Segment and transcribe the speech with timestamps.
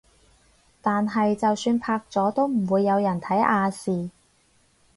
[0.81, 4.09] 但係就算拍咗都唔會有人睇亞視